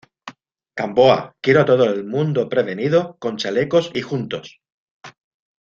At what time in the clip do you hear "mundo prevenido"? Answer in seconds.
2.05-3.17